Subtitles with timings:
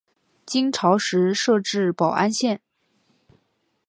[0.47, 2.59] 金朝时设置保安县。